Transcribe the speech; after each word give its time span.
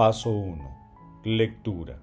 Paso 0.00 0.30
1. 0.30 1.20
Lectura. 1.24 1.98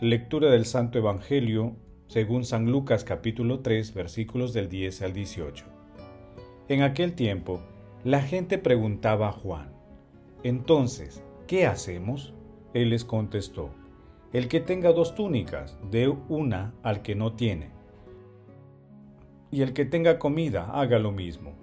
Lectura 0.00 0.52
del 0.52 0.64
Santo 0.66 0.98
Evangelio 0.98 1.74
según 2.06 2.44
San 2.44 2.70
Lucas 2.70 3.02
capítulo 3.02 3.58
3 3.58 3.92
versículos 3.92 4.52
del 4.52 4.68
10 4.68 5.02
al 5.02 5.12
18. 5.12 5.64
En 6.68 6.82
aquel 6.82 7.14
tiempo, 7.14 7.60
la 8.04 8.22
gente 8.22 8.56
preguntaba 8.56 9.30
a 9.30 9.32
Juan, 9.32 9.72
Entonces, 10.44 11.24
¿qué 11.48 11.66
hacemos? 11.66 12.34
Él 12.72 12.90
les 12.90 13.04
contestó, 13.04 13.70
El 14.32 14.46
que 14.46 14.60
tenga 14.60 14.92
dos 14.92 15.16
túnicas, 15.16 15.76
dé 15.90 16.06
una 16.28 16.72
al 16.84 17.02
que 17.02 17.16
no 17.16 17.32
tiene. 17.32 17.70
Y 19.50 19.62
el 19.62 19.72
que 19.72 19.84
tenga 19.84 20.20
comida, 20.20 20.70
haga 20.72 21.00
lo 21.00 21.10
mismo. 21.10 21.54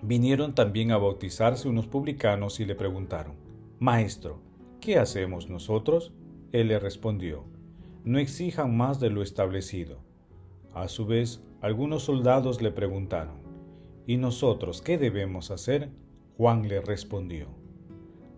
Vinieron 0.00 0.54
también 0.54 0.90
a 0.90 0.96
bautizarse 0.96 1.68
unos 1.68 1.86
publicanos 1.86 2.60
y 2.60 2.64
le 2.64 2.74
preguntaron, 2.74 3.44
Maestro, 3.78 4.53
¿qué 4.84 4.98
hacemos 4.98 5.48
nosotros? 5.48 6.12
Él 6.52 6.68
le 6.68 6.78
respondió, 6.78 7.44
no 8.04 8.18
exijan 8.18 8.76
más 8.76 9.00
de 9.00 9.08
lo 9.08 9.22
establecido. 9.22 10.00
A 10.74 10.88
su 10.88 11.06
vez, 11.06 11.42
algunos 11.62 12.02
soldados 12.02 12.60
le 12.60 12.70
preguntaron, 12.70 13.36
¿Y 14.06 14.18
nosotros 14.18 14.82
qué 14.82 14.98
debemos 14.98 15.50
hacer? 15.50 15.88
Juan 16.36 16.68
le 16.68 16.82
respondió, 16.82 17.46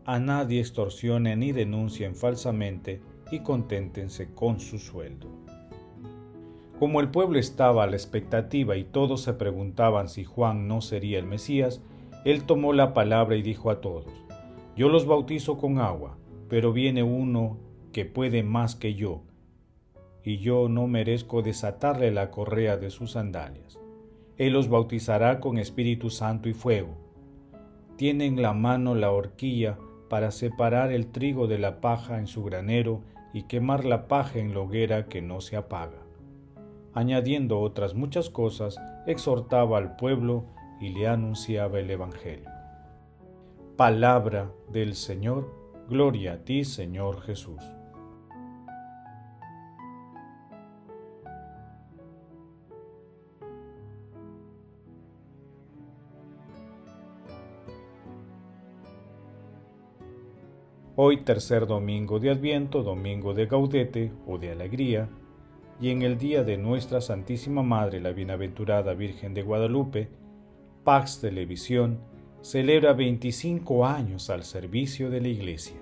A 0.04 0.20
nadie 0.20 0.60
extorsionen 0.60 1.40
ni 1.40 1.50
denuncien 1.50 2.14
falsamente 2.14 3.00
y 3.32 3.40
conténtense 3.40 4.32
con 4.32 4.60
su 4.60 4.78
sueldo. 4.78 5.26
Como 6.78 7.00
el 7.00 7.08
pueblo 7.08 7.40
estaba 7.40 7.82
a 7.82 7.86
la 7.88 7.96
expectativa 7.96 8.76
y 8.76 8.84
todos 8.84 9.22
se 9.22 9.32
preguntaban 9.32 10.08
si 10.08 10.22
Juan 10.22 10.68
no 10.68 10.80
sería 10.80 11.18
el 11.18 11.26
Mesías, 11.26 11.82
él 12.24 12.44
tomó 12.44 12.72
la 12.72 12.94
palabra 12.94 13.34
y 13.34 13.42
dijo 13.42 13.68
a 13.68 13.80
todos, 13.80 14.06
Yo 14.76 14.88
los 14.88 15.06
bautizo 15.06 15.58
con 15.58 15.80
agua, 15.80 16.18
pero 16.48 16.72
viene 16.72 17.02
uno 17.02 17.58
que 17.92 18.04
puede 18.04 18.42
más 18.42 18.76
que 18.76 18.94
yo, 18.94 19.22
y 20.22 20.38
yo 20.38 20.68
no 20.68 20.86
merezco 20.86 21.42
desatarle 21.42 22.10
la 22.10 22.30
correa 22.30 22.76
de 22.76 22.90
sus 22.90 23.12
sandalias. 23.12 23.78
Él 24.36 24.52
los 24.52 24.68
bautizará 24.68 25.40
con 25.40 25.56
Espíritu 25.56 26.10
Santo 26.10 26.48
y 26.48 26.52
fuego. 26.52 26.96
Tiene 27.96 28.26
en 28.26 28.42
la 28.42 28.52
mano 28.52 28.94
la 28.94 29.10
horquilla 29.10 29.78
para 30.10 30.30
separar 30.30 30.92
el 30.92 31.06
trigo 31.06 31.46
de 31.46 31.58
la 31.58 31.80
paja 31.80 32.18
en 32.18 32.26
su 32.26 32.44
granero 32.44 33.00
y 33.32 33.44
quemar 33.44 33.84
la 33.84 34.08
paja 34.08 34.38
en 34.38 34.52
la 34.52 34.60
hoguera 34.60 35.06
que 35.06 35.22
no 35.22 35.40
se 35.40 35.56
apaga. 35.56 36.02
Añadiendo 36.92 37.60
otras 37.60 37.94
muchas 37.94 38.30
cosas, 38.30 38.78
exhortaba 39.06 39.78
al 39.78 39.96
pueblo 39.96 40.44
y 40.80 40.90
le 40.90 41.08
anunciaba 41.08 41.78
el 41.78 41.90
Evangelio. 41.90 42.48
Palabra 43.76 44.50
del 44.70 44.94
Señor, 44.94 45.50
gloria 45.88 46.32
a 46.32 46.38
ti 46.38 46.64
Señor 46.64 47.20
Jesús. 47.22 47.62
Hoy 60.98 61.18
tercer 61.18 61.66
domingo 61.66 62.18
de 62.18 62.30
Adviento, 62.30 62.82
domingo 62.82 63.34
de 63.34 63.46
Gaudete 63.46 64.12
o 64.26 64.38
de 64.38 64.50
Alegría, 64.50 65.10
y 65.78 65.90
en 65.90 66.00
el 66.00 66.16
día 66.16 66.42
de 66.42 66.56
nuestra 66.56 67.02
Santísima 67.02 67.62
Madre, 67.62 68.00
la 68.00 68.12
Bienaventurada 68.12 68.94
Virgen 68.94 69.34
de 69.34 69.42
Guadalupe, 69.42 70.08
Pax 70.84 71.20
Televisión 71.20 72.00
celebra 72.46 72.92
25 72.92 73.86
años 73.86 74.30
al 74.30 74.44
servicio 74.44 75.10
de 75.10 75.20
la 75.20 75.26
Iglesia. 75.26 75.80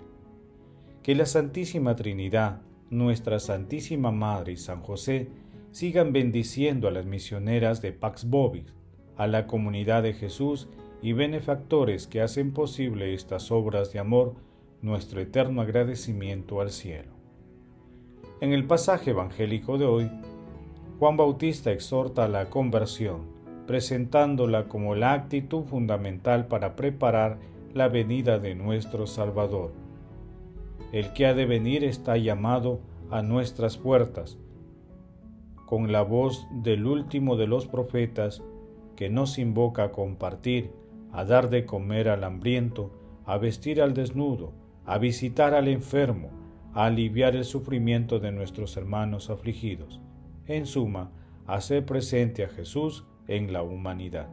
Que 1.03 1.15
la 1.15 1.27
Santísima 1.27 1.95
Trinidad, 1.95 2.63
nuestra 2.89 3.39
Santísima 3.39 4.11
Madre 4.11 4.53
y 4.53 4.57
San 4.57 4.81
José 4.81 5.29
sigan 5.73 6.15
bendiciendo 6.15 6.89
a 6.89 6.91
las 6.91 7.05
misioneras 7.05 7.83
de 7.83 7.93
Pax 7.93 8.31
Bobis, 8.31 8.73
a 9.19 9.27
la 9.27 9.47
comunidad 9.47 10.05
de 10.05 10.15
Jesús 10.15 10.71
y 11.03 11.13
benefactores 11.13 12.07
que 12.07 12.23
hacen 12.23 12.55
posible 12.55 13.13
estas 13.13 13.51
obras 13.51 13.93
de 13.93 13.99
amor 13.99 14.35
nuestro 14.81 15.21
eterno 15.21 15.61
agradecimiento 15.61 16.63
al 16.63 16.71
cielo. 16.71 17.13
En 18.41 18.55
el 18.55 18.65
pasaje 18.65 19.11
evangélico 19.11 19.77
de 19.77 19.85
hoy, 19.85 20.11
Juan 20.99 21.19
Bautista 21.19 21.73
exhorta 21.73 22.25
a 22.25 22.29
la 22.29 22.49
conversión, 22.49 23.34
presentándola 23.67 24.69
como 24.69 24.95
la 24.95 25.13
actitud 25.13 25.65
fundamental 25.65 26.47
para 26.47 26.77
preparar 26.77 27.39
la 27.73 27.89
venida 27.89 28.39
de 28.39 28.55
nuestro 28.55 29.07
Salvador. 29.07 29.73
El 30.93 31.13
que 31.13 31.27
ha 31.27 31.35
de 31.35 31.47
venir 31.47 31.85
está 31.85 32.17
llamado 32.17 32.81
a 33.11 33.23
nuestras 33.23 33.79
puertas, 33.79 34.39
con 35.67 35.91
la 35.93 36.03
voz 36.03 36.47
del 36.63 36.87
último 36.87 37.37
de 37.37 37.47
los 37.47 37.67
profetas 37.67 38.43
que 38.97 39.09
nos 39.09 39.39
invoca 39.39 39.85
a 39.85 39.93
compartir, 39.93 40.71
a 41.13 41.25
dar 41.25 41.51
de 41.51 41.65
comer 41.65 42.09
al 42.09 42.23
hambriento, 42.25 42.91
a 43.25 43.39
vestir 43.39 43.81
al 43.81 43.95
desnudo, 43.95 44.53
a 44.85 44.99
visitar 44.99 45.55
al 45.55 45.69
enfermo, 45.69 46.31
a 46.75 46.87
aliviar 46.87 47.35
el 47.35 47.45
sufrimiento 47.45 48.19
de 48.19 48.33
nuestros 48.33 48.77
hermanos 48.77 49.31
afligidos, 49.31 50.01
en 50.47 50.67
suma, 50.67 51.11
hacer 51.47 51.85
presente 51.87 52.45
a 52.45 52.49
Jesús 52.49 53.05
en 53.29 53.53
la 53.53 53.63
humanidad. 53.63 54.29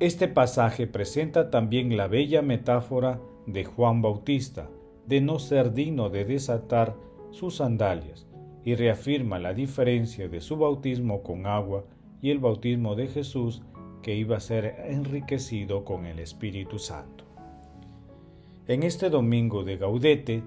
Este 0.00 0.28
pasaje 0.28 0.86
presenta 0.86 1.50
también 1.50 1.96
la 1.96 2.08
bella 2.08 2.42
metáfora 2.42 3.20
de 3.46 3.64
Juan 3.64 4.02
Bautista, 4.02 4.68
de 5.06 5.20
no 5.20 5.38
ser 5.38 5.74
digno 5.74 6.08
de 6.10 6.24
desatar 6.24 6.96
sus 7.30 7.56
sandalias, 7.56 8.26
y 8.64 8.74
reafirma 8.74 9.38
la 9.38 9.54
diferencia 9.54 10.28
de 10.28 10.40
su 10.40 10.56
bautismo 10.56 11.22
con 11.22 11.46
agua 11.46 11.84
y 12.20 12.30
el 12.30 12.38
bautismo 12.38 12.94
de 12.94 13.08
Jesús 13.08 13.62
que 14.02 14.14
iba 14.14 14.36
a 14.36 14.40
ser 14.40 14.76
enriquecido 14.86 15.84
con 15.84 16.06
el 16.06 16.18
Espíritu 16.18 16.78
Santo 16.78 17.22
en 18.68 18.84
este 18.84 19.10
domingo 19.10 19.64
de 19.64 19.76
Gaudete, 19.76 20.42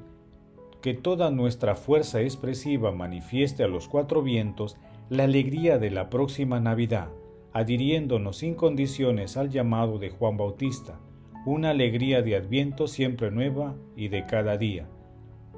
que 0.81 0.93
toda 0.93 1.31
nuestra 1.31 1.75
fuerza 1.75 2.21
expresiva 2.21 2.91
manifieste 2.91 3.63
a 3.63 3.67
los 3.67 3.87
cuatro 3.87 4.21
vientos 4.21 4.77
la 5.09 5.25
alegría 5.25 5.77
de 5.77 5.91
la 5.91 6.09
próxima 6.09 6.59
Navidad, 6.59 7.09
adhiriéndonos 7.53 8.37
sin 8.37 8.55
condiciones 8.55 9.37
al 9.37 9.49
llamado 9.49 9.99
de 9.99 10.09
Juan 10.09 10.35
Bautista, 10.35 10.99
una 11.45 11.69
alegría 11.69 12.23
de 12.23 12.35
adviento 12.35 12.87
siempre 12.87 13.29
nueva 13.29 13.75
y 13.95 14.07
de 14.07 14.25
cada 14.25 14.57
día, 14.57 14.89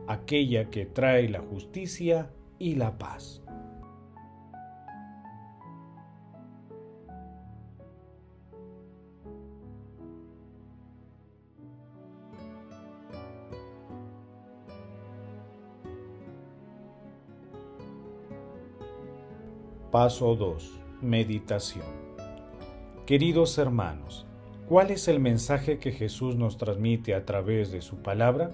aquella 0.05 0.69
que 0.69 0.85
trae 0.85 1.29
la 1.29 1.39
justicia 1.39 2.29
y 2.59 2.75
la 2.75 2.97
paz. 2.97 3.41
Paso 19.99 20.35
2. 20.35 20.79
Meditación. 21.01 21.88
Queridos 23.07 23.57
hermanos, 23.57 24.27
¿cuál 24.69 24.91
es 24.91 25.07
el 25.07 25.19
mensaje 25.19 25.79
que 25.79 25.91
Jesús 25.91 26.35
nos 26.35 26.59
transmite 26.59 27.15
a 27.15 27.25
través 27.25 27.71
de 27.71 27.81
su 27.81 28.03
palabra? 28.03 28.51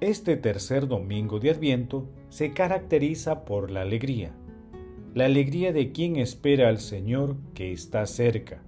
Este 0.00 0.38
tercer 0.38 0.88
domingo 0.88 1.40
de 1.40 1.50
Adviento 1.50 2.08
se 2.30 2.54
caracteriza 2.54 3.44
por 3.44 3.70
la 3.70 3.82
alegría, 3.82 4.32
la 5.12 5.26
alegría 5.26 5.74
de 5.74 5.92
quien 5.92 6.16
espera 6.16 6.70
al 6.70 6.78
Señor 6.78 7.36
que 7.52 7.70
está 7.70 8.06
cerca, 8.06 8.62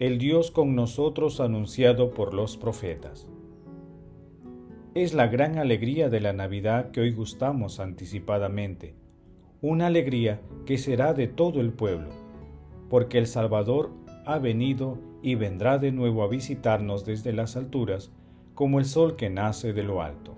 el 0.00 0.18
Dios 0.18 0.50
con 0.50 0.74
nosotros 0.74 1.38
anunciado 1.38 2.10
por 2.10 2.34
los 2.34 2.56
profetas. 2.56 3.28
Es 4.96 5.14
la 5.14 5.28
gran 5.28 5.58
alegría 5.58 6.08
de 6.08 6.18
la 6.18 6.32
Navidad 6.32 6.90
que 6.90 7.02
hoy 7.02 7.12
gustamos 7.12 7.78
anticipadamente, 7.78 8.96
una 9.60 9.88
alegría 9.88 10.40
que 10.66 10.78
será 10.78 11.14
de 11.14 11.26
todo 11.26 11.60
el 11.60 11.72
pueblo, 11.72 12.10
porque 12.88 13.18
el 13.18 13.26
Salvador 13.26 13.90
ha 14.24 14.38
venido 14.38 14.98
y 15.20 15.34
vendrá 15.34 15.78
de 15.78 15.90
nuevo 15.90 16.22
a 16.22 16.28
visitarnos 16.28 17.04
desde 17.04 17.32
las 17.32 17.56
alturas 17.56 18.12
como 18.54 18.78
el 18.78 18.84
sol 18.84 19.16
que 19.16 19.30
nace 19.30 19.72
de 19.72 19.82
lo 19.82 20.00
alto. 20.00 20.36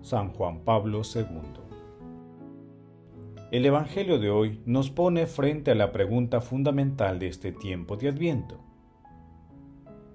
San 0.00 0.32
Juan 0.32 0.60
Pablo 0.60 1.02
II 1.02 1.24
El 3.50 3.66
Evangelio 3.66 4.18
de 4.18 4.30
hoy 4.30 4.60
nos 4.64 4.90
pone 4.90 5.26
frente 5.26 5.70
a 5.70 5.74
la 5.74 5.92
pregunta 5.92 6.40
fundamental 6.40 7.18
de 7.18 7.28
este 7.28 7.52
tiempo 7.52 7.96
de 7.96 8.08
Adviento. 8.08 8.60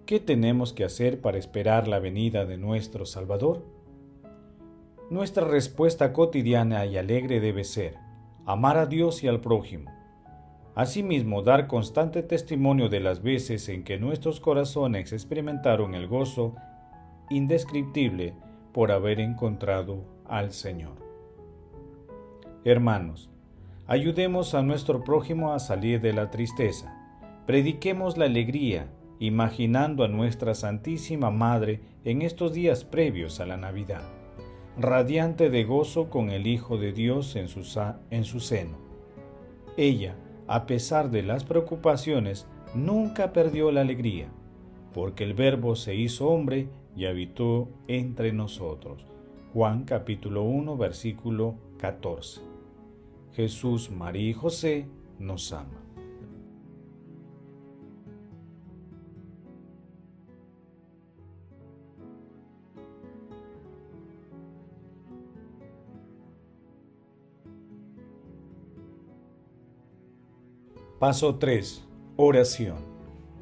¿Qué 0.07 0.19
tenemos 0.19 0.73
que 0.73 0.83
hacer 0.83 1.21
para 1.21 1.37
esperar 1.37 1.87
la 1.87 1.99
venida 1.99 2.45
de 2.45 2.57
nuestro 2.57 3.05
Salvador? 3.05 3.63
Nuestra 5.09 5.43
respuesta 5.43 6.13
cotidiana 6.13 6.85
y 6.85 6.97
alegre 6.97 7.39
debe 7.39 7.63
ser 7.63 7.97
amar 8.45 8.77
a 8.77 8.85
Dios 8.85 9.23
y 9.23 9.27
al 9.27 9.41
prójimo. 9.41 9.91
Asimismo, 10.75 11.41
dar 11.41 11.67
constante 11.67 12.21
testimonio 12.21 12.89
de 12.89 12.99
las 12.99 13.23
veces 13.23 13.69
en 13.69 13.83
que 13.83 13.97
nuestros 13.97 14.39
corazones 14.39 15.11
experimentaron 15.11 15.95
el 15.95 16.07
gozo 16.07 16.55
indescriptible 17.29 18.35
por 18.71 18.91
haber 18.91 19.19
encontrado 19.19 20.05
al 20.25 20.51
Señor. 20.51 20.97
Hermanos, 22.63 23.31
ayudemos 23.87 24.53
a 24.53 24.61
nuestro 24.61 25.03
prójimo 25.03 25.53
a 25.53 25.59
salir 25.59 26.01
de 26.01 26.13
la 26.13 26.29
tristeza. 26.29 26.95
Prediquemos 27.47 28.15
la 28.17 28.25
alegría, 28.25 28.91
imaginando 29.19 30.03
a 30.03 30.07
nuestra 30.07 30.53
Santísima 30.53 31.31
Madre 31.31 31.81
en 32.03 32.21
estos 32.21 32.53
días 32.53 32.83
previos 32.83 33.39
a 33.39 33.47
la 33.47 33.57
Navidad, 33.57 34.03
radiante 34.81 35.49
de 35.49 35.63
gozo 35.65 36.09
con 36.09 36.29
el 36.29 36.47
Hijo 36.47 36.77
de 36.77 36.93
Dios 36.93 37.35
en 37.35 37.47
su, 37.49 37.61
en 38.09 38.23
su 38.23 38.39
seno. 38.39 38.77
Ella, 39.77 40.15
a 40.47 40.65
pesar 40.65 41.11
de 41.11 41.23
las 41.23 41.43
preocupaciones, 41.43 42.47
nunca 42.73 43.33
perdió 43.33 43.71
la 43.71 43.81
alegría, 43.81 44.29
porque 44.93 45.23
el 45.23 45.33
Verbo 45.33 45.75
se 45.75 45.95
hizo 45.95 46.29
hombre 46.29 46.69
y 46.95 47.05
habitó 47.05 47.69
entre 47.87 48.31
nosotros. 48.31 49.05
Juan 49.53 49.83
capítulo 49.83 50.43
1 50.43 50.77
versículo 50.77 51.55
14. 51.79 52.41
Jesús, 53.33 53.89
María 53.89 54.29
y 54.29 54.33
José 54.33 54.87
nos 55.17 55.51
ama. 55.53 55.83
Paso 70.99 71.35
3. 71.35 71.87
Oración. 72.17 72.79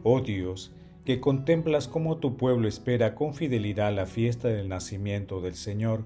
Oh 0.04 0.22
Dios, 0.22 0.76
que 1.06 1.20
contemplas 1.20 1.88
cómo 1.88 2.18
tu 2.18 2.38
pueblo 2.38 2.68
espera 2.68 3.16
con 3.16 3.34
fidelidad 3.34 3.92
la 3.96 4.06
fiesta 4.06 4.50
del 4.50 4.70
nacimiento 4.70 5.42
del 5.42 5.56
Señor, 5.56 6.06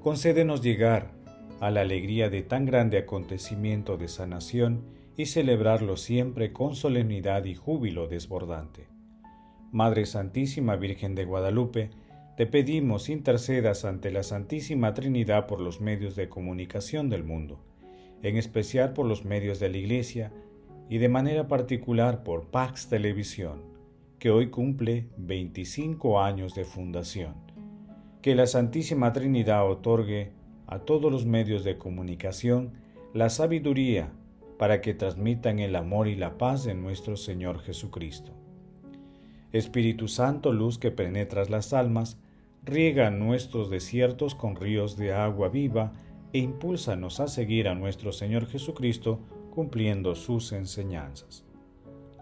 concédenos 0.00 0.62
llegar 0.62 1.12
a 1.60 1.70
la 1.70 1.82
alegría 1.82 2.30
de 2.30 2.40
tan 2.40 2.64
grande 2.64 2.96
acontecimiento 2.96 3.98
de 3.98 4.08
sanación 4.08 4.80
y 5.14 5.26
celebrarlo 5.26 5.98
siempre 5.98 6.54
con 6.54 6.74
solemnidad 6.74 7.44
y 7.44 7.54
júbilo 7.54 8.08
desbordante. 8.08 8.86
Madre 9.70 10.06
Santísima 10.06 10.76
Virgen 10.76 11.14
de 11.14 11.26
Guadalupe, 11.26 11.90
te 12.38 12.46
pedimos 12.46 13.10
intercedas 13.10 13.84
ante 13.84 14.10
la 14.10 14.22
Santísima 14.22 14.94
Trinidad 14.94 15.48
por 15.48 15.60
los 15.60 15.82
medios 15.82 16.16
de 16.16 16.30
comunicación 16.30 17.10
del 17.10 17.24
mundo, 17.24 17.60
en 18.22 18.38
especial 18.38 18.94
por 18.94 19.04
los 19.04 19.26
medios 19.26 19.60
de 19.60 19.68
la 19.68 19.76
Iglesia 19.76 20.32
y 20.88 20.98
de 20.98 21.08
manera 21.08 21.48
particular 21.48 22.22
por 22.22 22.46
Pax 22.46 22.88
Televisión 22.88 23.68
que 24.18 24.30
hoy 24.30 24.50
cumple 24.50 25.06
25 25.16 26.20
años 26.20 26.54
de 26.54 26.64
fundación. 26.64 27.34
Que 28.20 28.34
la 28.34 28.46
Santísima 28.46 29.12
Trinidad 29.12 29.68
otorgue 29.70 30.32
a 30.66 30.80
todos 30.80 31.10
los 31.12 31.24
medios 31.24 31.62
de 31.62 31.78
comunicación 31.78 32.72
la 33.14 33.30
sabiduría 33.30 34.10
para 34.58 34.80
que 34.80 34.92
transmitan 34.92 35.60
el 35.60 35.76
amor 35.76 36.08
y 36.08 36.16
la 36.16 36.36
paz 36.36 36.64
de 36.64 36.74
nuestro 36.74 37.16
Señor 37.16 37.60
Jesucristo. 37.60 38.32
Espíritu 39.52 40.08
Santo, 40.08 40.52
luz 40.52 40.78
que 40.78 40.90
penetras 40.90 41.48
las 41.48 41.72
almas, 41.72 42.18
riega 42.64 43.10
nuestros 43.10 43.70
desiertos 43.70 44.34
con 44.34 44.56
ríos 44.56 44.96
de 44.96 45.12
agua 45.12 45.48
viva 45.48 45.92
e 46.32 46.40
impúlsanos 46.40 47.20
a 47.20 47.28
seguir 47.28 47.68
a 47.68 47.74
nuestro 47.74 48.12
Señor 48.12 48.46
Jesucristo 48.46 49.20
cumpliendo 49.58 50.14
sus 50.14 50.52
enseñanzas. 50.52 51.44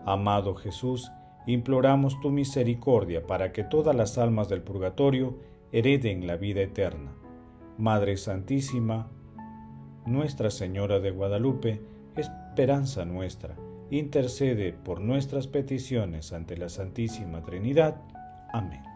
Amado 0.07 0.55
Jesús, 0.55 1.13
imploramos 1.47 2.19
tu 2.21 2.31
misericordia 2.31 3.27
para 3.27 3.53
que 3.53 3.63
todas 3.63 3.95
las 3.95 4.17
almas 4.17 4.49
del 4.49 4.63
purgatorio 4.63 5.37
hereden 5.71 6.27
la 6.27 6.37
vida 6.37 6.63
eterna. 6.63 7.13
Madre 7.77 8.17
Santísima, 8.17 9.11
Nuestra 10.07 10.51
Señora 10.51 10.99
de 10.99 11.11
Guadalupe, 11.11 11.83
esperanza 12.17 13.05
nuestra, 13.05 13.55
intercede 13.91 14.73
por 14.73 15.03
nuestras 15.03 15.47
peticiones 15.47 16.33
ante 16.33 16.57
la 16.57 16.71
Santísima 16.71 17.43
Trinidad. 17.43 18.01
Amén. 18.51 18.96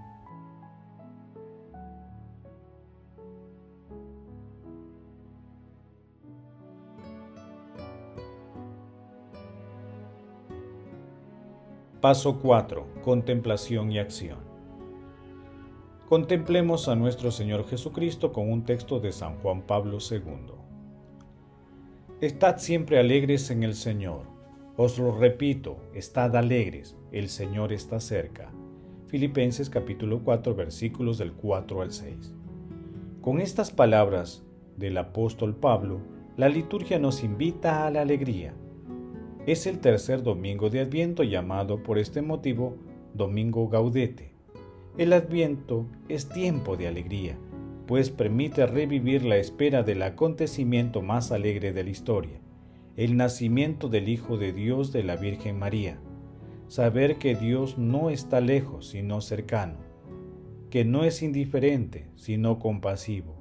Paso 12.01 12.39
4. 12.39 13.03
Contemplación 13.03 13.93
y 13.93 13.99
acción. 13.99 14.39
Contemplemos 16.09 16.89
a 16.89 16.97
nuestro 16.97 17.31
Señor 17.31 17.69
Jesucristo 17.69 18.33
con 18.33 18.51
un 18.51 18.65
texto 18.65 19.01
de 19.01 19.13
San 19.13 19.37
Juan 19.41 19.61
Pablo 19.67 19.99
II. 20.11 20.55
Estad 22.23 22.57
siempre 22.57 22.99
alegres 22.99 23.51
en 23.51 23.65
el 23.65 23.75
Señor. 23.75 24.23
Os 24.79 24.99
lo 24.99 25.15
repito, 25.15 25.77
estad 25.93 26.35
alegres, 26.37 26.97
el 27.13 27.29
Señor 27.29 27.71
está 27.71 28.01
cerca. 28.01 28.51
Filipenses 29.09 29.69
capítulo 29.69 30.23
4 30.25 30.55
versículos 30.55 31.19
del 31.19 31.35
4 31.35 31.83
al 31.83 31.93
6. 31.93 32.35
Con 33.21 33.43
estas 33.43 33.71
palabras 33.71 34.43
del 34.79 34.97
apóstol 34.97 35.55
Pablo, 35.55 36.01
la 36.39 36.49
liturgia 36.49 36.99
nos 36.99 37.23
invita 37.23 37.87
a 37.87 37.91
la 37.91 38.01
alegría 38.01 38.55
es 39.51 39.67
el 39.67 39.81
tercer 39.81 40.23
domingo 40.23 40.71
de 40.71 40.79
Adviento 40.79 41.25
llamado 41.25 41.83
por 41.83 41.99
este 41.99 42.23
motivo 42.23 42.77
Domingo 43.15 43.69
Gaudete. 43.69 44.33
El 44.97 45.13
Adviento 45.13 45.87
es 46.09 46.29
tiempo 46.29 46.77
de 46.77 46.87
alegría, 46.87 47.37
pues 47.89 48.11
permite 48.11 48.65
revivir 48.67 49.25
la 49.25 49.39
espera 49.39 49.83
del 49.83 50.03
acontecimiento 50.03 51.03
más 51.03 51.33
alegre 51.33 51.73
de 51.73 51.83
la 51.83 51.91
historia, 51.91 52.39
el 52.97 53.17
nacimiento 53.17 53.89
del 53.89 54.09
Hijo 54.09 54.37
de 54.37 54.53
Dios 54.53 54.93
de 54.93 55.03
la 55.03 55.17
Virgen 55.17 55.59
María. 55.59 55.99
Saber 56.69 57.17
que 57.17 57.35
Dios 57.35 57.77
no 57.77 58.11
está 58.11 58.41
lejos, 58.41 58.91
sino 58.91 59.21
cercano, 59.21 59.79
que 60.71 60.85
no 60.85 61.03
es 61.03 61.25
indiferente, 61.25 62.07
sino 62.15 62.61
compasivo, 62.61 63.35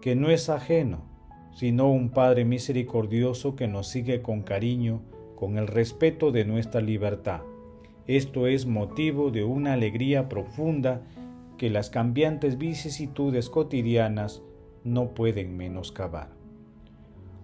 que 0.00 0.14
no 0.14 0.30
es 0.30 0.50
ajeno, 0.50 1.02
sino 1.52 1.90
un 1.90 2.10
Padre 2.10 2.44
misericordioso 2.44 3.56
que 3.56 3.66
nos 3.66 3.88
sigue 3.88 4.22
con 4.22 4.42
cariño 4.42 5.02
con 5.38 5.56
el 5.56 5.68
respeto 5.68 6.32
de 6.32 6.44
nuestra 6.44 6.80
libertad. 6.80 7.42
Esto 8.08 8.48
es 8.48 8.66
motivo 8.66 9.30
de 9.30 9.44
una 9.44 9.74
alegría 9.74 10.28
profunda 10.28 11.02
que 11.56 11.70
las 11.70 11.90
cambiantes 11.90 12.58
vicisitudes 12.58 13.48
cotidianas 13.48 14.42
no 14.82 15.14
pueden 15.14 15.56
menoscabar. 15.56 16.30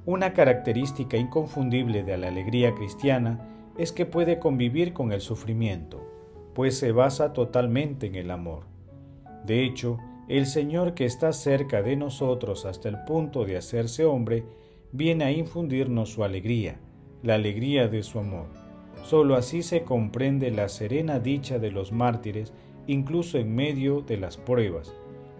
Una 0.06 0.32
característica 0.32 1.16
inconfundible 1.16 2.02
de 2.02 2.18
la 2.18 2.26
alegría 2.26 2.74
cristiana 2.74 3.48
es 3.78 3.92
que 3.92 4.06
puede 4.06 4.40
convivir 4.40 4.92
con 4.92 5.12
el 5.12 5.20
sufrimiento, 5.20 6.04
pues 6.52 6.76
se 6.76 6.90
basa 6.90 7.32
totalmente 7.32 8.08
en 8.08 8.16
el 8.16 8.32
amor. 8.32 8.64
De 9.46 9.64
hecho, 9.64 9.98
el 10.26 10.46
Señor 10.46 10.94
que 10.94 11.04
está 11.04 11.32
cerca 11.32 11.80
de 11.80 11.94
nosotros 11.94 12.66
hasta 12.66 12.88
el 12.88 13.04
punto 13.04 13.44
de 13.44 13.56
hacerse 13.56 14.04
hombre, 14.04 14.44
viene 14.90 15.26
a 15.26 15.30
infundirnos 15.30 16.08
su 16.08 16.24
alegría, 16.24 16.80
la 17.24 17.34
alegría 17.36 17.88
de 17.88 18.02
su 18.02 18.18
amor. 18.18 18.46
Solo 19.02 19.34
así 19.34 19.62
se 19.62 19.82
comprende 19.82 20.50
la 20.50 20.68
serena 20.68 21.18
dicha 21.18 21.58
de 21.58 21.70
los 21.70 21.90
mártires 21.90 22.52
incluso 22.86 23.38
en 23.38 23.54
medio 23.54 24.02
de 24.02 24.18
las 24.18 24.36
pruebas, 24.36 24.94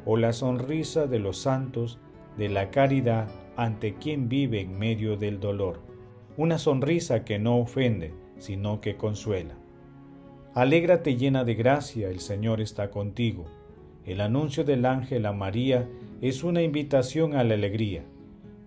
o 0.07 0.17
la 0.17 0.33
sonrisa 0.33 1.07
de 1.07 1.19
los 1.19 1.37
santos 1.37 1.99
de 2.38 2.49
la 2.49 2.71
caridad 2.71 3.29
ante 3.57 3.95
quien 3.95 4.31
vive 4.31 4.62
en 4.62 4.79
medio 4.79 5.19
del 5.19 5.41
dolor. 5.41 5.81
Una 6.38 6.57
sonrisa 6.57 7.23
que 7.25 7.38
no 7.38 7.59
ofende, 7.59 8.14
sino 8.38 8.81
que 8.81 8.97
consuela. 8.97 9.55
Alégrate 10.55 11.17
llena 11.17 11.45
de 11.45 11.55
gracia, 11.55 12.09
el 12.09 12.21
Señor 12.21 12.62
está 12.62 12.91
contigo. 12.91 13.45
El 14.07 14.23
anuncio 14.23 14.64
del 14.64 14.87
ángel 14.87 15.26
a 15.26 15.33
María 15.33 15.87
es 16.23 16.45
una 16.45 16.62
invitación 16.62 17.37
a 17.37 17.45
la 17.45 17.55
alegría. 17.55 18.05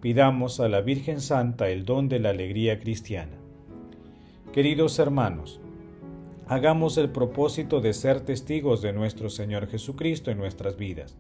Pidamos 0.02 0.60
a 0.60 0.70
la 0.70 0.82
Virgen 0.82 1.22
Santa 1.22 1.70
el 1.70 1.84
don 1.84 2.08
de 2.08 2.20
la 2.20 2.30
alegría 2.30 2.80
cristiana. 2.80 3.36
Queridos 4.54 5.00
hermanos, 5.00 5.60
hagamos 6.48 7.00
el 7.00 7.10
propósito 7.10 7.82
de 7.82 7.94
ser 7.94 8.22
testigos 8.22 8.84
de 8.84 8.94
nuestro 8.94 9.32
Señor 9.32 9.68
Jesucristo 9.68 10.30
en 10.30 10.38
nuestras 10.38 10.78
vidas. 10.78 11.18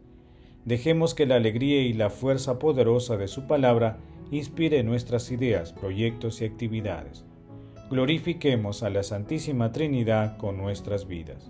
Dejemos 0.64 1.16
que 1.16 1.26
la 1.26 1.38
alegría 1.38 1.82
y 1.82 1.94
la 1.94 2.12
fuerza 2.12 2.60
poderosa 2.60 3.18
de 3.18 3.28
su 3.28 3.48
palabra 3.48 3.98
inspire 4.30 4.84
nuestras 4.84 5.32
ideas, 5.32 5.74
proyectos 5.74 6.42
y 6.42 6.46
actividades. 6.46 7.26
Glorifiquemos 7.90 8.84
a 8.84 8.92
la 8.92 9.02
Santísima 9.02 9.72
Trinidad 9.72 10.38
con 10.38 10.56
nuestras 10.56 11.08
vidas. 11.08 11.50